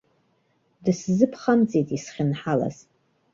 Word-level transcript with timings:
Дысзыԥхамҵеит 0.83 1.89
исхьынҳалаз. 1.97 2.77